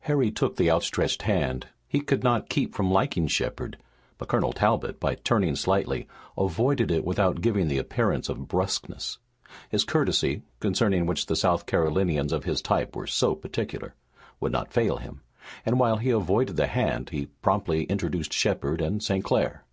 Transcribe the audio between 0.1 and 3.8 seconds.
took the outstretched hand he could not keep from liking Shepard